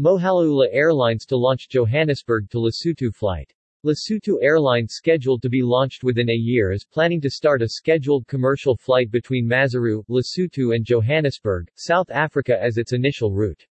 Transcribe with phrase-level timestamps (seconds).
[0.00, 3.52] Mohalula Airlines to launch Johannesburg to Lesotho flight.
[3.84, 8.26] Lesotho Airlines scheduled to be launched within a year is planning to start a scheduled
[8.26, 13.66] commercial flight between Maseru, Lesotho and Johannesburg, South Africa as its initial route.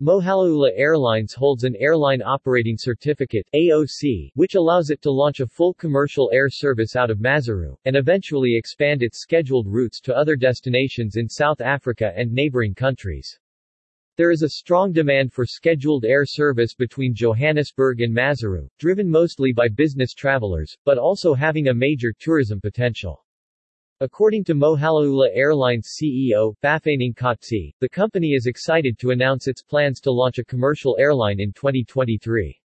[0.00, 5.74] Mohalula Airlines holds an Airline Operating Certificate AOC, which allows it to launch a full
[5.74, 11.16] commercial air service out of Maseru, and eventually expand its scheduled routes to other destinations
[11.16, 13.38] in South Africa and neighboring countries.
[14.18, 19.54] There is a strong demand for scheduled air service between Johannesburg and Maseru, driven mostly
[19.54, 23.24] by business travelers, but also having a major tourism potential.
[24.00, 29.98] According to Mohalula Airlines CEO, Bafana Kgatsi, the company is excited to announce its plans
[30.00, 32.60] to launch a commercial airline in 2023.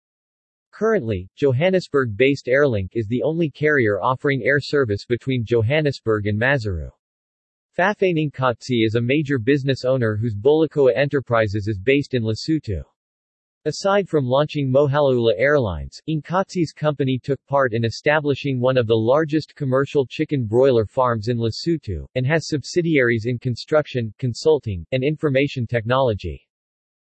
[0.70, 6.90] Currently, Johannesburg-based Airlink is the only carrier offering air service between Johannesburg and Maseru.
[7.76, 12.84] Bafana Kgatsi is a major business owner whose Bolakoa Enterprises is based in Lesotho.
[13.64, 19.56] Aside from launching Mohalula Airlines, Nkatzi's company took part in establishing one of the largest
[19.56, 26.46] commercial chicken broiler farms in Lesotho, and has subsidiaries in construction, consulting, and information technology.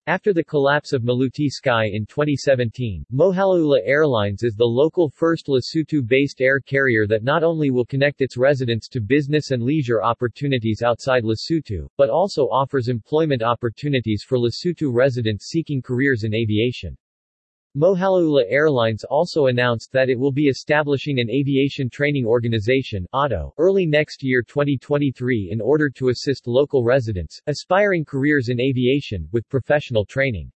[0.07, 6.41] After the collapse of Maluti Sky in 2017, Mohalula Airlines is the local first Lesotho-based
[6.41, 11.23] air carrier that not only will connect its residents to business and leisure opportunities outside
[11.23, 16.95] Lesotho, but also offers employment opportunities for Lesotho residents seeking careers in aviation.
[17.77, 23.85] Mohalula Airlines also announced that it will be establishing an aviation training organization AATO, early
[23.85, 30.05] next year 2023 in order to assist local residents, aspiring careers in aviation, with professional
[30.05, 30.49] training.